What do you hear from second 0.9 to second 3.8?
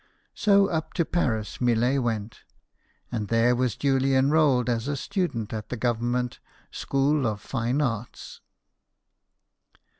to Paris Millet went, and there was